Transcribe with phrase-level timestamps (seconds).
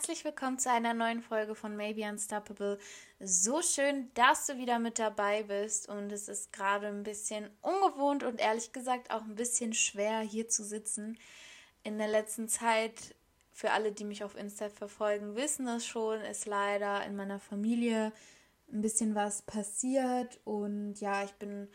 [0.00, 2.78] herzlich willkommen zu einer neuen Folge von Maybe Unstoppable.
[3.18, 8.24] So schön, dass du wieder mit dabei bist und es ist gerade ein bisschen ungewohnt
[8.24, 11.18] und ehrlich gesagt auch ein bisschen schwer hier zu sitzen.
[11.82, 13.14] In der letzten Zeit,
[13.52, 18.10] für alle, die mich auf Insta verfolgen, wissen das schon, ist leider in meiner Familie
[18.72, 21.68] ein bisschen was passiert und ja, ich bin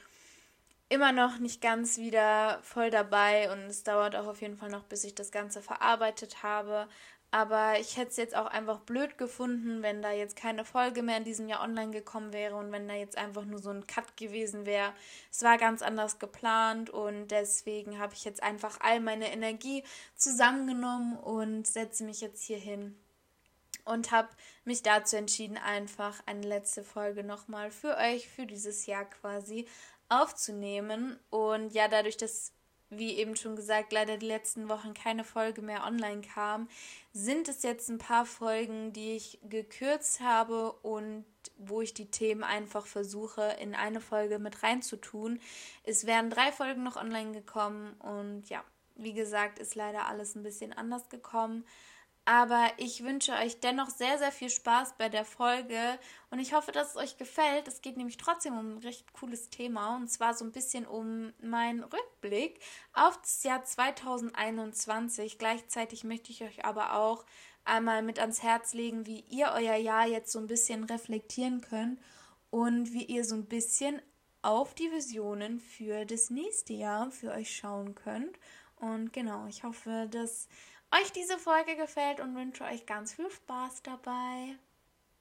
[0.90, 4.84] immer noch nicht ganz wieder voll dabei und es dauert auch auf jeden Fall noch,
[4.84, 6.88] bis ich das Ganze verarbeitet habe.
[7.36, 11.18] Aber ich hätte es jetzt auch einfach blöd gefunden, wenn da jetzt keine Folge mehr
[11.18, 14.16] in diesem Jahr online gekommen wäre und wenn da jetzt einfach nur so ein Cut
[14.16, 14.94] gewesen wäre.
[15.30, 19.84] Es war ganz anders geplant und deswegen habe ich jetzt einfach all meine Energie
[20.16, 22.98] zusammengenommen und setze mich jetzt hier hin
[23.84, 24.30] und habe
[24.64, 29.68] mich dazu entschieden, einfach eine letzte Folge nochmal für euch, für dieses Jahr quasi
[30.08, 31.20] aufzunehmen.
[31.32, 32.55] Und ja, dadurch, dass
[32.90, 36.68] wie eben schon gesagt, leider die letzten Wochen keine Folge mehr online kam,
[37.14, 41.26] sind es jetzt ein paar Folgen, die ich gekürzt habe und
[41.58, 45.40] wo ich die Themen einfach versuche, in eine Folge mit reinzutun.
[45.84, 48.64] Es wären drei Folgen noch online gekommen und ja,
[48.96, 51.66] wie gesagt, ist leider alles ein bisschen anders gekommen.
[52.28, 56.00] Aber ich wünsche euch dennoch sehr, sehr viel Spaß bei der Folge
[56.32, 57.68] und ich hoffe, dass es euch gefällt.
[57.68, 61.34] Es geht nämlich trotzdem um ein recht cooles Thema und zwar so ein bisschen um
[61.40, 62.60] meinen Rückblick
[62.94, 65.38] auf das Jahr 2021.
[65.38, 67.26] Gleichzeitig möchte ich euch aber auch
[67.64, 72.00] einmal mit ans Herz legen, wie ihr euer Jahr jetzt so ein bisschen reflektieren könnt
[72.50, 74.02] und wie ihr so ein bisschen
[74.42, 78.40] auf die Visionen für das nächste Jahr für euch schauen könnt.
[78.78, 80.48] Und genau, ich hoffe, dass
[81.02, 84.56] euch diese Folge gefällt und wünsche euch ganz viel Spaß dabei.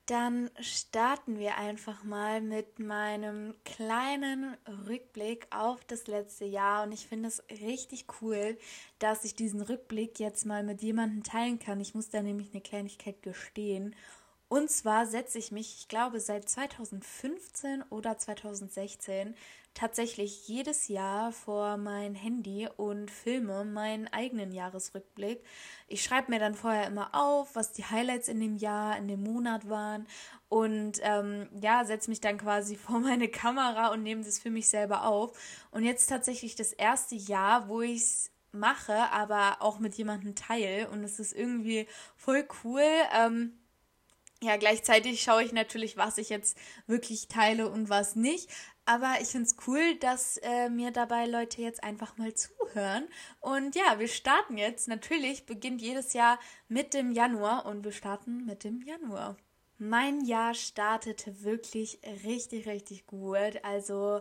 [0.06, 4.54] Dann starten wir einfach mal mit meinem kleinen
[4.87, 6.82] Rückblick auf das letzte Jahr.
[6.82, 8.59] Und ich finde es richtig cool,
[8.98, 11.81] dass ich diesen Rückblick jetzt mal mit jemandem teilen kann.
[11.81, 13.97] Ich muss da nämlich eine Kleinigkeit gestehen.
[14.54, 19.34] Und zwar setze ich mich, ich glaube, seit 2015 oder 2016
[19.75, 25.42] tatsächlich jedes Jahr vor mein Handy und filme meinen eigenen Jahresrückblick.
[25.88, 29.25] Ich schreibe mir dann vorher immer auf, was die Highlights in dem Jahr, in dem
[29.25, 30.06] Monat waren
[30.48, 34.69] und ähm, ja, setze mich dann quasi vor meine Kamera und nehme das für mich
[34.69, 35.36] selber auf.
[35.72, 40.88] Und jetzt tatsächlich das erste Jahr, wo ich es mache, aber auch mit jemandem teile
[40.91, 42.84] und es ist irgendwie voll cool.
[43.12, 43.59] Ähm,
[44.44, 46.56] ja, gleichzeitig schaue ich natürlich, was ich jetzt
[46.87, 48.50] wirklich teile und was nicht.
[48.87, 53.09] Aber ich finde es cool, dass äh, mir dabei Leute jetzt einfach mal zuhören.
[53.41, 54.88] Und ja, wir starten jetzt.
[54.88, 56.38] Natürlich beginnt jedes Jahr
[56.69, 59.37] mit dem Januar und wir starten mit dem Januar.
[59.78, 63.59] Mein Jahr startete wirklich richtig, richtig gut.
[63.62, 64.21] Also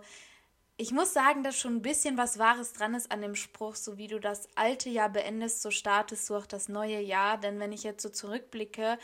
[0.78, 3.98] ich muss sagen, dass schon ein bisschen was Wahres dran ist an dem Spruch, so
[3.98, 7.38] wie du das alte Jahr beendest, so startest du auch das neue Jahr.
[7.38, 8.98] Denn wenn ich jetzt so zurückblicke,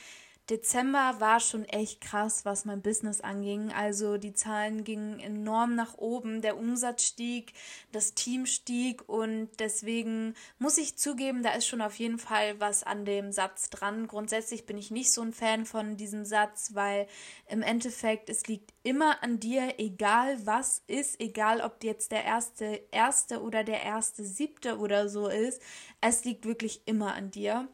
[0.49, 3.71] Dezember war schon echt krass, was mein Business anging.
[3.71, 7.53] Also die Zahlen gingen enorm nach oben, der Umsatz stieg,
[7.91, 12.83] das Team stieg und deswegen muss ich zugeben, da ist schon auf jeden Fall was
[12.83, 14.07] an dem Satz dran.
[14.07, 17.07] Grundsätzlich bin ich nicht so ein Fan von diesem Satz, weil
[17.47, 22.81] im Endeffekt es liegt immer an dir, egal was ist, egal ob jetzt der erste
[22.91, 25.61] erste oder der erste siebte oder so ist.
[26.01, 27.67] Es liegt wirklich immer an dir.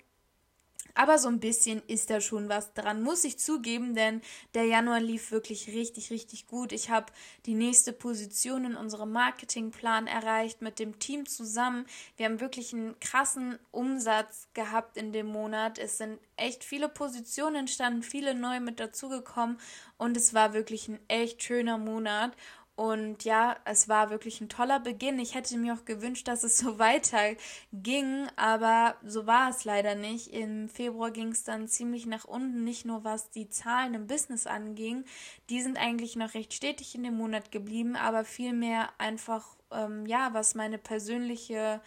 [0.95, 4.21] Aber so ein bisschen ist da schon was dran, muss ich zugeben, denn
[4.53, 6.71] der Januar lief wirklich richtig, richtig gut.
[6.71, 7.11] Ich habe
[7.45, 11.85] die nächste Position in unserem Marketingplan erreicht mit dem Team zusammen.
[12.15, 15.77] Wir haben wirklich einen krassen Umsatz gehabt in dem Monat.
[15.79, 19.59] Es sind echt viele Positionen entstanden, viele neu mit dazugekommen
[19.97, 22.31] und es war wirklich ein echt schöner Monat.
[22.75, 25.17] Und ja, es war wirklich ein toller Beginn.
[25.17, 27.35] Ich hätte mir auch gewünscht, dass es so weiter
[27.71, 30.27] ging, aber so war es leider nicht.
[30.27, 34.45] Im Februar ging es dann ziemlich nach unten, nicht nur was die Zahlen im Business
[34.45, 35.05] anging.
[35.49, 40.33] Die sind eigentlich noch recht stetig in dem Monat geblieben, aber vielmehr einfach, ähm, ja,
[40.33, 41.81] was meine persönliche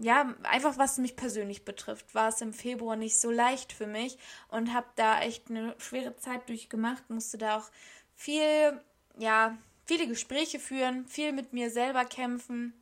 [0.00, 4.16] ja, einfach was mich persönlich betrifft, war es im Februar nicht so leicht für mich
[4.48, 7.70] und habe da echt eine schwere Zeit durchgemacht, musste da auch
[8.14, 8.80] viel,
[9.18, 12.74] ja, viele Gespräche führen, viel mit mir selber kämpfen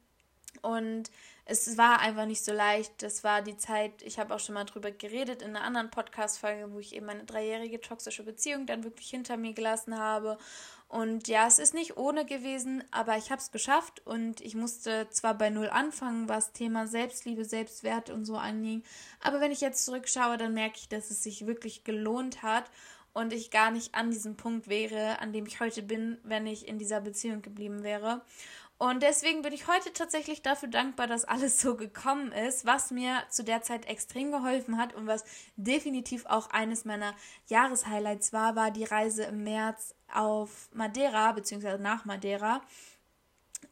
[0.61, 1.05] und
[1.45, 3.01] es war einfach nicht so leicht.
[3.05, 6.73] Das war die Zeit, ich habe auch schon mal drüber geredet in einer anderen Podcast-Folge,
[6.73, 10.39] wo ich eben meine dreijährige toxische Beziehung dann wirklich hinter mir gelassen habe.
[10.89, 15.09] Und ja, es ist nicht ohne gewesen, aber ich habe es geschafft und ich musste
[15.11, 18.83] zwar bei Null anfangen, was Thema Selbstliebe, Selbstwert und so anging,
[19.21, 22.71] aber wenn ich jetzt zurückschaue, dann merke ich, dass es sich wirklich gelohnt hat
[23.17, 26.69] und ich gar nicht an diesem Punkt wäre, an dem ich heute bin, wenn ich
[26.69, 28.21] in dieser Beziehung geblieben wäre.
[28.77, 33.23] Und deswegen bin ich heute tatsächlich dafür dankbar, dass alles so gekommen ist, was mir
[33.31, 35.25] zu der Zeit extrem geholfen hat und was
[35.57, 37.15] definitiv auch eines meiner
[37.47, 42.61] Jahreshighlights war, war die Reise im März auf Madeira, beziehungsweise nach Madeira.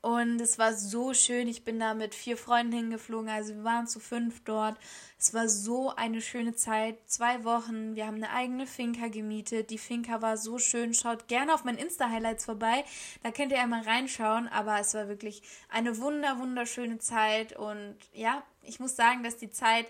[0.05, 1.49] Und es war so schön.
[1.49, 3.31] Ich bin da mit vier Freunden hingeflogen.
[3.31, 4.77] Also wir waren zu fünf dort.
[5.19, 6.99] Es war so eine schöne Zeit.
[7.07, 7.95] Zwei Wochen.
[7.95, 9.71] Wir haben eine eigene Finca gemietet.
[9.71, 10.93] Die Finca war so schön.
[10.93, 12.85] Schaut gerne auf meinen Insta-Highlights vorbei.
[13.23, 14.47] Da könnt ihr einmal reinschauen.
[14.49, 17.57] Aber es war wirklich eine wunder, wunderschöne Zeit.
[17.57, 19.87] Und ja, ich muss sagen, dass die Zeit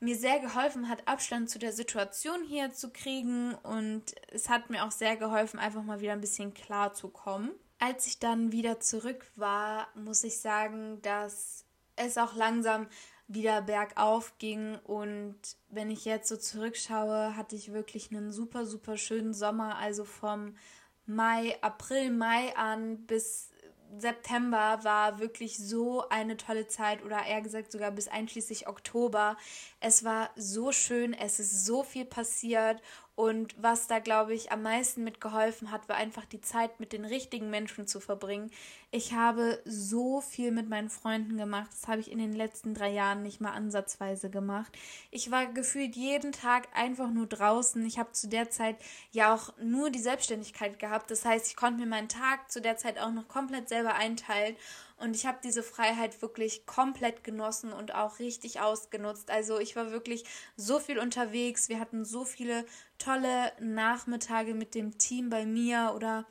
[0.00, 3.54] mir sehr geholfen hat, Abstand zu der Situation hier zu kriegen.
[3.56, 7.50] Und es hat mir auch sehr geholfen, einfach mal wieder ein bisschen klar zu kommen.
[7.78, 11.64] Als ich dann wieder zurück war, muss ich sagen, dass
[11.96, 12.88] es auch langsam
[13.28, 15.36] wieder bergauf ging und
[15.68, 20.56] wenn ich jetzt so zurückschaue, hatte ich wirklich einen super, super schönen Sommer, also vom
[21.04, 23.50] Mai, April, Mai an bis
[23.96, 29.36] September war wirklich so eine tolle Zeit oder eher gesagt sogar bis einschließlich Oktober.
[29.80, 32.82] Es war so schön, es ist so viel passiert
[33.18, 37.04] und was da, glaube ich, am meisten mitgeholfen hat, war einfach die Zeit mit den
[37.04, 38.48] richtigen Menschen zu verbringen.
[38.92, 41.68] Ich habe so viel mit meinen Freunden gemacht.
[41.72, 44.70] Das habe ich in den letzten drei Jahren nicht mal ansatzweise gemacht.
[45.10, 47.84] Ich war gefühlt jeden Tag einfach nur draußen.
[47.84, 48.76] Ich habe zu der Zeit
[49.10, 51.10] ja auch nur die Selbstständigkeit gehabt.
[51.10, 54.54] Das heißt, ich konnte mir meinen Tag zu der Zeit auch noch komplett selber einteilen.
[54.98, 59.30] Und ich habe diese Freiheit wirklich komplett genossen und auch richtig ausgenutzt.
[59.30, 60.24] Also ich war wirklich
[60.56, 61.68] so viel unterwegs.
[61.68, 62.66] Wir hatten so viele
[62.98, 66.26] tolle Nachmittage mit dem Team bei mir oder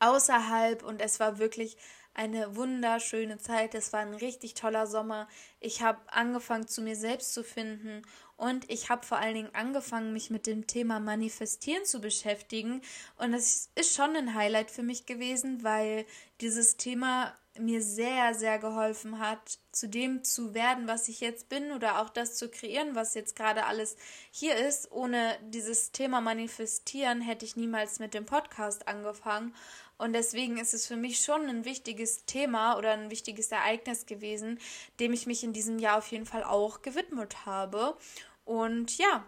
[0.00, 1.76] außerhalb und es war wirklich
[2.14, 3.74] eine wunderschöne Zeit.
[3.74, 5.28] Es war ein richtig toller Sommer.
[5.60, 8.02] Ich habe angefangen, zu mir selbst zu finden
[8.38, 12.82] und ich habe vor allen Dingen angefangen, mich mit dem Thema Manifestieren zu beschäftigen.
[13.16, 16.06] Und es ist schon ein Highlight für mich gewesen, weil
[16.40, 21.72] dieses Thema mir sehr, sehr geholfen hat, zu dem zu werden, was ich jetzt bin
[21.72, 23.96] oder auch das zu kreieren, was jetzt gerade alles
[24.30, 24.90] hier ist.
[24.92, 29.54] Ohne dieses Thema Manifestieren hätte ich niemals mit dem Podcast angefangen.
[29.98, 34.60] Und deswegen ist es für mich schon ein wichtiges Thema oder ein wichtiges Ereignis gewesen,
[35.00, 37.96] dem ich mich in diesem Jahr auf jeden Fall auch gewidmet habe.
[38.44, 39.26] Und ja,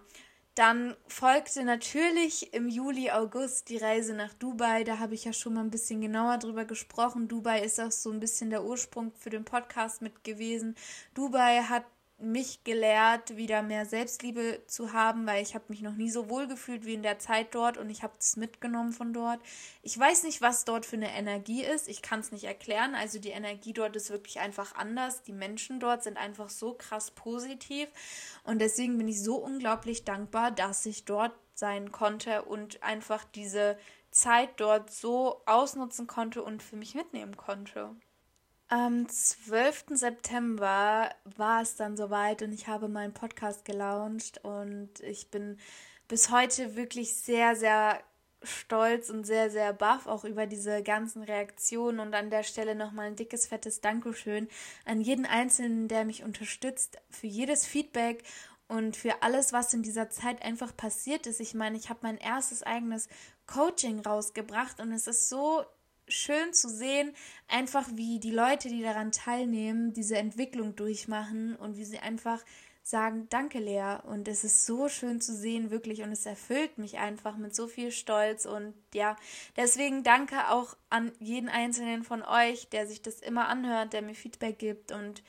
[0.54, 4.84] dann folgte natürlich im Juli, August die Reise nach Dubai.
[4.84, 7.28] Da habe ich ja schon mal ein bisschen genauer drüber gesprochen.
[7.28, 10.74] Dubai ist auch so ein bisschen der Ursprung für den Podcast mit gewesen.
[11.14, 11.84] Dubai hat
[12.20, 16.46] mich gelehrt, wieder mehr Selbstliebe zu haben, weil ich habe mich noch nie so wohl
[16.46, 19.40] gefühlt wie in der Zeit dort und ich habe es mitgenommen von dort.
[19.82, 21.88] Ich weiß nicht, was dort für eine Energie ist.
[21.88, 22.94] Ich kann es nicht erklären.
[22.94, 25.22] Also die Energie dort ist wirklich einfach anders.
[25.22, 27.88] Die Menschen dort sind einfach so krass positiv
[28.44, 33.78] und deswegen bin ich so unglaublich dankbar, dass ich dort sein konnte und einfach diese
[34.10, 37.94] Zeit dort so ausnutzen konnte und für mich mitnehmen konnte.
[38.72, 39.86] Am 12.
[39.94, 45.58] September war es dann soweit und ich habe meinen Podcast gelauncht und ich bin
[46.06, 48.00] bis heute wirklich sehr, sehr
[48.44, 53.08] stolz und sehr, sehr baff auch über diese ganzen Reaktionen und an der Stelle nochmal
[53.08, 54.46] ein dickes, fettes Dankeschön
[54.84, 58.22] an jeden Einzelnen, der mich unterstützt, für jedes Feedback
[58.68, 61.40] und für alles, was in dieser Zeit einfach passiert ist.
[61.40, 63.08] Ich meine, ich habe mein erstes eigenes
[63.48, 65.64] Coaching rausgebracht und es ist so
[66.10, 67.12] schön zu sehen,
[67.48, 72.44] einfach wie die Leute, die daran teilnehmen, diese Entwicklung durchmachen und wie sie einfach
[72.82, 73.98] sagen, danke Lea.
[74.04, 76.02] Und es ist so schön zu sehen, wirklich.
[76.02, 78.46] Und es erfüllt mich einfach mit so viel Stolz.
[78.46, 79.16] Und ja,
[79.56, 84.14] deswegen danke auch an jeden einzelnen von euch, der sich das immer anhört, der mir
[84.14, 85.22] Feedback gibt und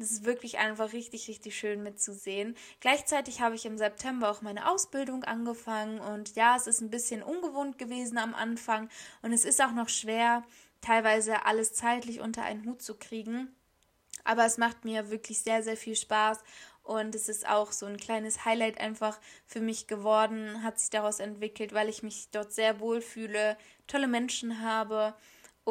[0.00, 2.56] das ist wirklich einfach richtig, richtig schön mitzusehen.
[2.80, 7.22] Gleichzeitig habe ich im September auch meine Ausbildung angefangen und ja, es ist ein bisschen
[7.22, 8.88] ungewohnt gewesen am Anfang
[9.20, 10.42] und es ist auch noch schwer,
[10.80, 13.54] teilweise alles zeitlich unter einen Hut zu kriegen.
[14.24, 16.38] Aber es macht mir wirklich sehr, sehr viel Spaß
[16.82, 21.20] und es ist auch so ein kleines Highlight einfach für mich geworden, hat sich daraus
[21.20, 25.14] entwickelt, weil ich mich dort sehr wohl fühle, tolle Menschen habe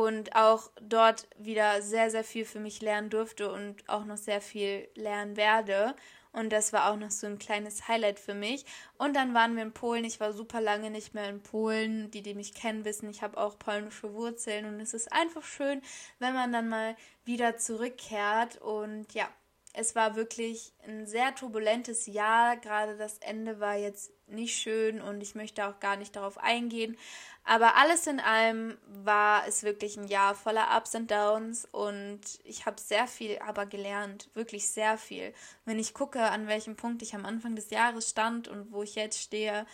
[0.05, 4.41] und auch dort wieder sehr, sehr viel für mich lernen durfte und auch noch sehr
[4.41, 5.95] viel lernen werde.
[6.31, 8.63] Und das war auch noch so ein kleines Highlight für mich.
[8.97, 10.05] Und dann waren wir in Polen.
[10.05, 12.11] Ich war super lange nicht mehr in Polen.
[12.11, 14.65] Die, die mich kennen, wissen, ich habe auch polnische Wurzeln.
[14.65, 15.81] Und es ist einfach schön,
[16.19, 18.57] wenn man dann mal wieder zurückkehrt.
[18.61, 19.27] Und ja,
[19.73, 22.57] es war wirklich ein sehr turbulentes Jahr.
[22.57, 26.97] Gerade das Ende war jetzt nicht schön und ich möchte auch gar nicht darauf eingehen.
[27.43, 32.65] Aber alles in allem war es wirklich ein Jahr voller Ups und Downs und ich
[32.65, 35.33] habe sehr viel aber gelernt, wirklich sehr viel.
[35.65, 38.95] Wenn ich gucke, an welchem Punkt ich am Anfang des Jahres stand und wo ich
[38.95, 39.65] jetzt stehe,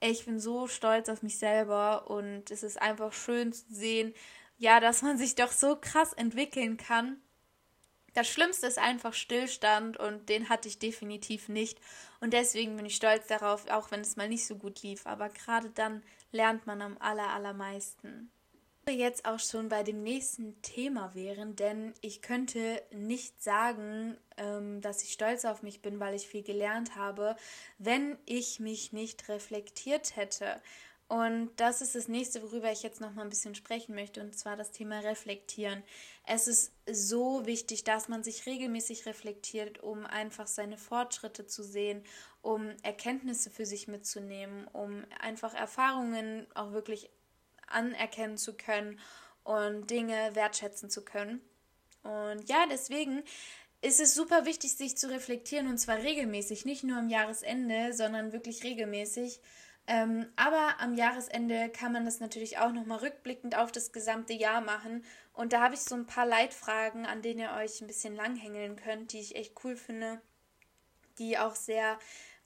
[0.00, 4.14] ich bin so stolz auf mich selber und es ist einfach schön zu sehen,
[4.58, 7.20] ja, dass man sich doch so krass entwickeln kann.
[8.14, 11.78] Das Schlimmste ist einfach Stillstand und den hatte ich definitiv nicht.
[12.20, 15.06] Und deswegen bin ich stolz darauf, auch wenn es mal nicht so gut lief.
[15.06, 18.30] Aber gerade dann lernt man am aller, allermeisten
[18.92, 25.02] jetzt auch schon bei dem nächsten Thema wären, denn ich könnte nicht sagen, ähm, dass
[25.02, 27.36] ich stolz auf mich bin, weil ich viel gelernt habe,
[27.78, 30.60] wenn ich mich nicht reflektiert hätte.
[31.06, 34.36] Und das ist das nächste, worüber ich jetzt noch mal ein bisschen sprechen möchte, und
[34.38, 35.82] zwar das Thema Reflektieren.
[36.26, 42.02] Es ist so wichtig, dass man sich regelmäßig reflektiert, um einfach seine Fortschritte zu sehen,
[42.40, 47.10] um Erkenntnisse für sich mitzunehmen, um einfach Erfahrungen auch wirklich
[47.66, 48.98] anerkennen zu können
[49.42, 51.42] und Dinge wertschätzen zu können.
[52.02, 53.22] Und ja, deswegen
[53.82, 58.32] ist es super wichtig, sich zu reflektieren und zwar regelmäßig, nicht nur am Jahresende, sondern
[58.32, 59.40] wirklich regelmäßig.
[59.86, 64.60] Ähm, aber am Jahresende kann man das natürlich auch nochmal rückblickend auf das gesamte Jahr
[64.62, 65.04] machen.
[65.34, 68.76] Und da habe ich so ein paar Leitfragen, an denen ihr euch ein bisschen langhängeln
[68.76, 70.22] könnt, die ich echt cool finde,
[71.18, 71.98] die auch sehr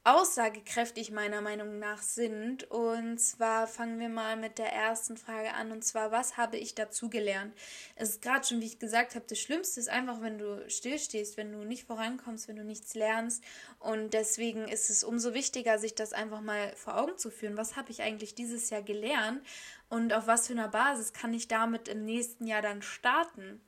[0.09, 2.71] aussagekräftig meiner Meinung nach sind.
[2.71, 5.71] Und zwar fangen wir mal mit der ersten Frage an.
[5.71, 7.55] Und zwar, was habe ich dazu gelernt?
[7.95, 11.37] Es ist gerade schon, wie ich gesagt habe, das Schlimmste ist einfach, wenn du stillstehst,
[11.37, 13.45] wenn du nicht vorankommst, wenn du nichts lernst.
[13.81, 17.59] Und deswegen ist es umso wichtiger, sich das einfach mal vor Augen zu führen.
[17.59, 19.45] Was habe ich eigentlich dieses Jahr gelernt?
[19.91, 23.61] Und auf was für einer Basis kann ich damit im nächsten Jahr dann starten?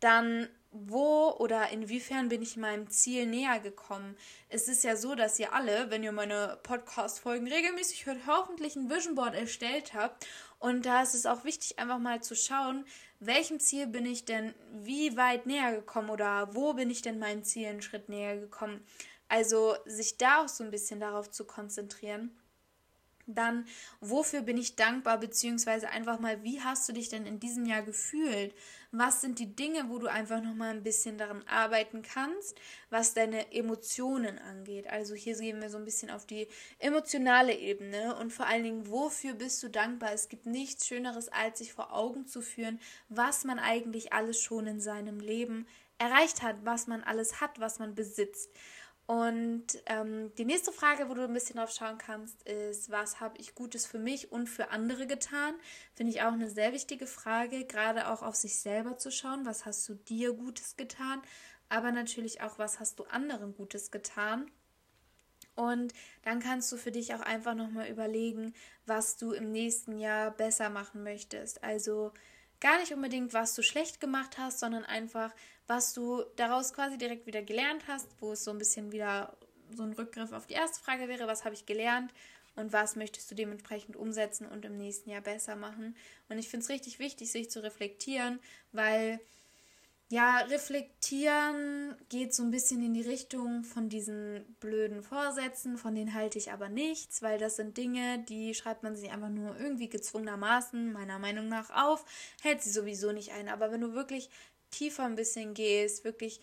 [0.00, 4.16] Dann wo oder inwiefern bin ich meinem Ziel näher gekommen?
[4.48, 8.90] Es ist ja so, dass ihr alle, wenn ihr meine Podcast-Folgen regelmäßig hört, hoffentlich ein
[8.90, 10.26] Vision Board erstellt habt.
[10.58, 12.84] Und da ist es auch wichtig, einfach mal zu schauen,
[13.20, 17.44] welchem Ziel bin ich denn wie weit näher gekommen oder wo bin ich denn meinem
[17.44, 18.84] Ziel einen Schritt näher gekommen?
[19.28, 22.38] Also sich da auch so ein bisschen darauf zu konzentrieren
[23.28, 23.66] dann
[24.00, 27.82] wofür bin ich dankbar, beziehungsweise einfach mal, wie hast du dich denn in diesem Jahr
[27.82, 28.54] gefühlt?
[28.90, 33.52] Was sind die Dinge, wo du einfach nochmal ein bisschen daran arbeiten kannst, was deine
[33.52, 34.88] Emotionen angeht?
[34.88, 38.88] Also hier gehen wir so ein bisschen auf die emotionale Ebene und vor allen Dingen,
[38.88, 40.12] wofür bist du dankbar?
[40.14, 42.80] Es gibt nichts Schöneres, als sich vor Augen zu führen,
[43.10, 45.66] was man eigentlich alles schon in seinem Leben
[45.98, 48.50] erreicht hat, was man alles hat, was man besitzt.
[49.08, 53.38] Und ähm, die nächste Frage, wo du ein bisschen drauf schauen kannst, ist, was habe
[53.38, 55.54] ich Gutes für mich und für andere getan?
[55.94, 59.64] Finde ich auch eine sehr wichtige Frage, gerade auch auf sich selber zu schauen, was
[59.64, 61.22] hast du dir Gutes getan,
[61.70, 64.50] aber natürlich auch, was hast du anderen Gutes getan?
[65.54, 68.52] Und dann kannst du für dich auch einfach nochmal überlegen,
[68.84, 71.64] was du im nächsten Jahr besser machen möchtest.
[71.64, 72.12] Also
[72.60, 75.34] gar nicht unbedingt, was du schlecht gemacht hast, sondern einfach,
[75.68, 79.36] was du daraus quasi direkt wieder gelernt hast, wo es so ein bisschen wieder
[79.76, 82.12] so ein Rückgriff auf die erste Frage wäre, was habe ich gelernt
[82.56, 85.94] und was möchtest du dementsprechend umsetzen und im nächsten Jahr besser machen.
[86.28, 88.40] Und ich finde es richtig wichtig, sich zu reflektieren,
[88.72, 89.20] weil
[90.10, 96.14] ja, reflektieren geht so ein bisschen in die Richtung von diesen blöden Vorsätzen, von denen
[96.14, 99.90] halte ich aber nichts, weil das sind Dinge, die schreibt man sich einfach nur irgendwie
[99.90, 102.06] gezwungenermaßen, meiner Meinung nach, auf,
[102.40, 103.50] hält sie sowieso nicht ein.
[103.50, 104.30] Aber wenn du wirklich
[104.70, 106.40] tiefer ein bisschen gehst, wirklich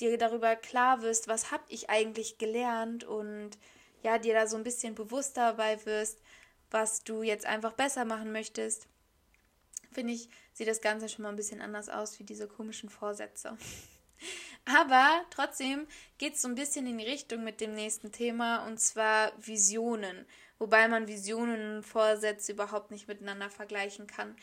[0.00, 3.50] dir darüber klar wirst, was habe ich eigentlich gelernt und
[4.02, 6.18] ja, dir da so ein bisschen bewusster dabei wirst,
[6.70, 8.88] was du jetzt einfach besser machen möchtest,
[9.92, 13.56] finde ich, sieht das Ganze schon mal ein bisschen anders aus wie diese komischen Vorsätze.
[14.64, 15.86] Aber trotzdem
[16.18, 20.26] geht es so ein bisschen in die Richtung mit dem nächsten Thema und zwar Visionen.
[20.58, 24.36] Wobei man Visionen und Vorsätze überhaupt nicht miteinander vergleichen kann.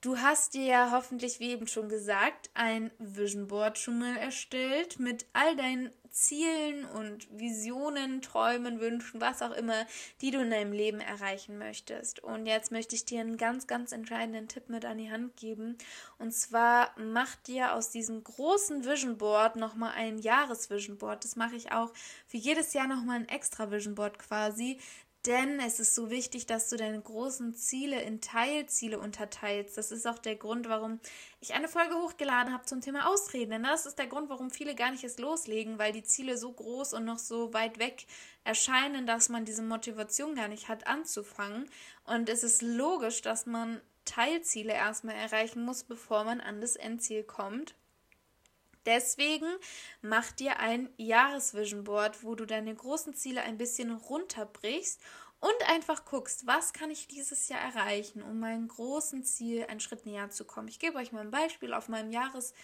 [0.00, 5.00] Du hast dir ja hoffentlich, wie eben schon gesagt, ein Vision Board schon mal erstellt
[5.00, 9.86] mit all deinen Zielen und Visionen, Träumen, Wünschen, was auch immer,
[10.20, 12.20] die du in deinem Leben erreichen möchtest.
[12.20, 15.76] Und jetzt möchte ich dir einen ganz, ganz entscheidenden Tipp mit an die Hand geben.
[16.18, 21.24] Und zwar mach dir aus diesem großen Vision Board nochmal ein Jahresvision Board.
[21.24, 21.92] Das mache ich auch
[22.26, 24.78] für jedes Jahr nochmal ein extra Vision Board quasi,
[25.26, 29.76] denn es ist so wichtig, dass du deine großen Ziele in Teilziele unterteilst.
[29.76, 31.00] Das ist auch der Grund, warum
[31.40, 33.50] ich eine Folge hochgeladen habe zum Thema Ausreden.
[33.50, 36.52] Denn das ist der Grund, warum viele gar nicht erst loslegen, weil die Ziele so
[36.52, 38.06] groß und noch so weit weg
[38.44, 41.68] erscheinen, dass man diese Motivation gar nicht hat, anzufangen.
[42.04, 47.24] Und es ist logisch, dass man Teilziele erstmal erreichen muss, bevor man an das Endziel
[47.24, 47.74] kommt.
[48.88, 49.46] Deswegen
[50.00, 54.98] mach dir ein Jahresvision Board, wo du deine großen Ziele ein bisschen runterbrichst
[55.40, 60.06] und einfach guckst, was kann ich dieses Jahr erreichen, um meinem großen Ziel einen Schritt
[60.06, 60.68] näher zu kommen.
[60.68, 61.74] Ich gebe euch mal ein Beispiel.
[61.74, 62.54] Auf meinem Jahres,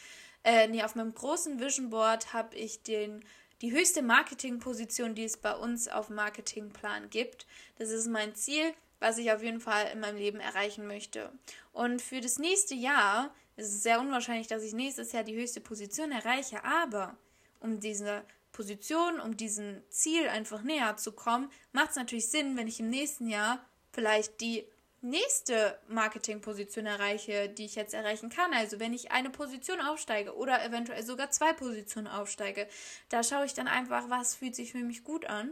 [0.45, 3.23] äh, nee, auf meinem großen Vision Board habe ich den
[3.61, 7.47] die höchste Marketingposition, die es bei uns auf Marketingplan gibt.
[7.77, 11.31] Das ist mein Ziel, was ich auf jeden Fall in meinem Leben erreichen möchte.
[11.73, 15.61] Und für das nächste Jahr ist es sehr unwahrscheinlich, dass ich nächstes Jahr die höchste
[15.61, 17.17] Position erreiche, aber
[17.61, 22.69] um diese Position, um diesem Ziel einfach näher zu kommen, macht es natürlich Sinn, wenn
[22.69, 24.65] ich im nächsten Jahr vielleicht die
[25.03, 28.55] nächste Marketingposition erreiche, die ich jetzt erreichen kann.
[28.55, 32.67] Also wenn ich eine Position aufsteige oder eventuell sogar zwei Positionen aufsteige,
[33.11, 35.51] da schaue ich dann einfach, was fühlt sich für mich gut an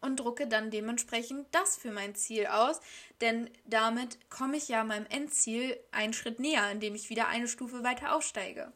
[0.00, 2.80] und drucke dann dementsprechend das für mein Ziel aus,
[3.20, 7.82] denn damit komme ich ja meinem Endziel einen Schritt näher, indem ich wieder eine Stufe
[7.82, 8.72] weiter aufsteige.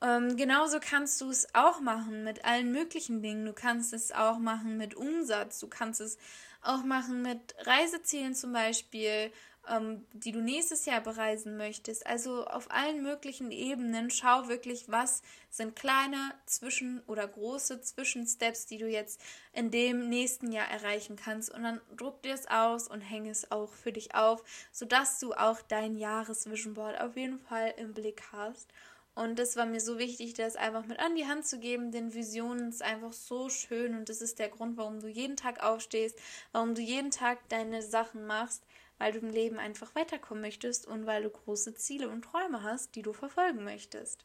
[0.00, 3.46] Ähm, genauso kannst du es auch machen mit allen möglichen Dingen.
[3.46, 6.18] Du kannst es auch machen mit Umsatz, du kannst es
[6.62, 9.32] auch machen mit Reisezielen zum Beispiel,
[9.68, 12.06] ähm, die du nächstes Jahr bereisen möchtest.
[12.06, 18.78] Also auf allen möglichen Ebenen schau wirklich, was sind kleine Zwischen- oder große Zwischensteps, die
[18.78, 19.20] du jetzt
[19.52, 21.50] in dem nächsten Jahr erreichen kannst.
[21.50, 24.42] Und dann druck dir es aus und häng es auch für dich auf,
[24.72, 28.68] sodass du auch dein Jahresvision Board auf jeden Fall im Blick hast.
[29.14, 32.14] Und das war mir so wichtig, das einfach mit an die Hand zu geben, denn
[32.14, 36.18] Visionen ist einfach so schön und das ist der Grund, warum du jeden Tag aufstehst,
[36.50, 38.64] warum du jeden Tag deine Sachen machst,
[38.98, 42.94] weil du im Leben einfach weiterkommen möchtest und weil du große Ziele und Träume hast,
[42.94, 44.24] die du verfolgen möchtest.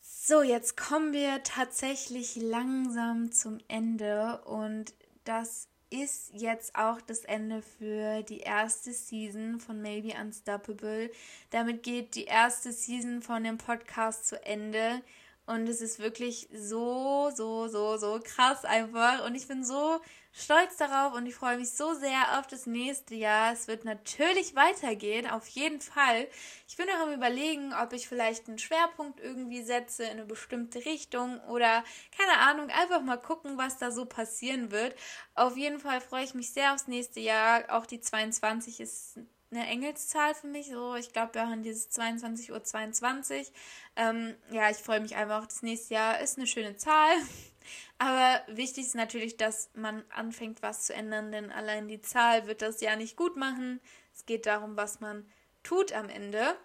[0.00, 7.62] So, jetzt kommen wir tatsächlich langsam zum Ende und das ist jetzt auch das Ende
[7.62, 11.10] für die erste Season von Maybe Unstoppable.
[11.50, 15.02] Damit geht die erste Season von dem Podcast zu Ende.
[15.48, 19.24] Und es ist wirklich so, so, so, so krass einfach.
[19.24, 19.98] Und ich bin so
[20.30, 23.54] stolz darauf und ich freue mich so sehr auf das nächste Jahr.
[23.54, 26.28] Es wird natürlich weitergehen, auf jeden Fall.
[26.68, 30.84] Ich bin auch am Überlegen, ob ich vielleicht einen Schwerpunkt irgendwie setze in eine bestimmte
[30.84, 31.82] Richtung oder
[32.14, 34.94] keine Ahnung, einfach mal gucken, was da so passieren wird.
[35.34, 37.64] Auf jeden Fall freue ich mich sehr aufs nächste Jahr.
[37.70, 39.18] Auch die 22 ist
[39.50, 40.68] eine Engelszahl für mich.
[40.68, 42.62] So, ich glaube, wir haben dieses 22.22 Uhr.
[42.62, 43.52] 22.
[43.96, 45.46] Ähm, ja, ich freue mich einfach.
[45.46, 47.10] Das nächste Jahr ist eine schöne Zahl.
[47.98, 52.62] Aber wichtig ist natürlich, dass man anfängt, was zu ändern, denn allein die Zahl wird
[52.62, 53.80] das ja nicht gut machen.
[54.14, 55.26] Es geht darum, was man
[55.62, 56.56] tut am Ende.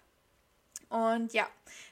[0.94, 1.48] Und ja,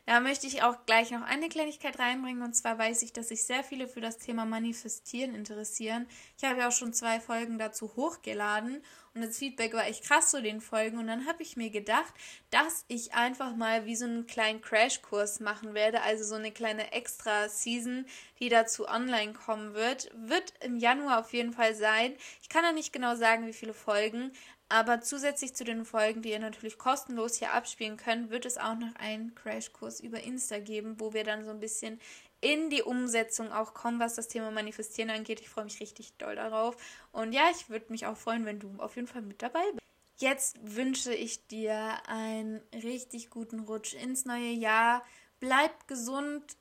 [0.05, 2.43] da möchte ich auch gleich noch eine Kleinigkeit reinbringen.
[2.43, 6.05] Und zwar weiß ich, dass sich sehr viele für das Thema Manifestieren interessieren.
[6.37, 8.83] Ich habe ja auch schon zwei Folgen dazu hochgeladen.
[9.15, 10.99] Und das Feedback war echt krass zu den Folgen.
[10.99, 12.13] Und dann habe ich mir gedacht,
[12.51, 16.03] dass ich einfach mal wie so einen kleinen Crashkurs machen werde.
[16.03, 18.05] Also so eine kleine Extra-Season,
[18.39, 20.11] die dazu online kommen wird.
[20.13, 22.13] Wird im Januar auf jeden Fall sein.
[22.43, 24.31] Ich kann ja nicht genau sagen, wie viele Folgen.
[24.71, 28.75] Aber zusätzlich zu den Folgen, die ihr natürlich kostenlos hier abspielen könnt, wird es auch
[28.75, 31.99] noch einen Crashkurs über Insta geben, wo wir dann so ein bisschen
[32.39, 35.41] in die Umsetzung auch kommen, was das Thema Manifestieren angeht.
[35.41, 36.77] Ich freue mich richtig doll darauf.
[37.11, 39.85] Und ja, ich würde mich auch freuen, wenn du auf jeden Fall mit dabei bist.
[40.19, 45.03] Jetzt wünsche ich dir einen richtig guten Rutsch ins neue Jahr.
[45.41, 46.55] Bleib gesund,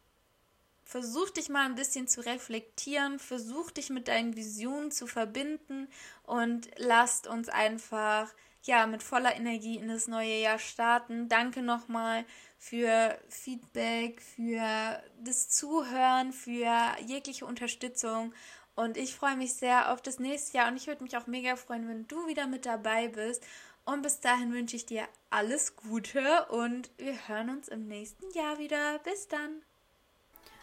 [0.90, 5.86] Versuch dich mal ein bisschen zu reflektieren, versuch dich mit deinen Visionen zu verbinden
[6.24, 11.28] und lasst uns einfach ja mit voller Energie in das neue Jahr starten.
[11.28, 12.24] Danke nochmal
[12.58, 16.74] für Feedback, für das Zuhören, für
[17.06, 18.34] jegliche Unterstützung.
[18.74, 21.54] Und ich freue mich sehr auf das nächste Jahr und ich würde mich auch mega
[21.54, 23.44] freuen, wenn du wieder mit dabei bist.
[23.84, 28.58] Und bis dahin wünsche ich dir alles Gute und wir hören uns im nächsten Jahr
[28.58, 28.98] wieder.
[29.04, 29.62] Bis dann.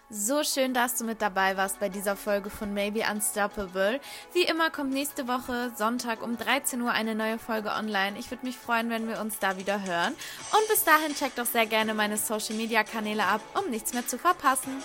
[0.09, 3.99] So schön, dass du mit dabei warst bei dieser Folge von Maybe Unstoppable.
[4.31, 8.17] Wie immer kommt nächste Woche Sonntag um 13 Uhr eine neue Folge online.
[8.17, 10.13] Ich würde mich freuen, wenn wir uns da wieder hören.
[10.53, 14.07] Und bis dahin check doch sehr gerne meine Social Media Kanäle ab, um nichts mehr
[14.07, 14.81] zu verpassen.